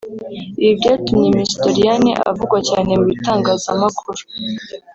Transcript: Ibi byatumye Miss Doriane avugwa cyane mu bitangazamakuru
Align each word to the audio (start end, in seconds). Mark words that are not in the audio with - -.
Ibi 0.61 0.71
byatumye 0.79 1.27
Miss 1.35 1.51
Doriane 1.63 2.11
avugwa 2.31 2.57
cyane 2.69 2.91
mu 2.99 3.05
bitangazamakuru 3.11 4.21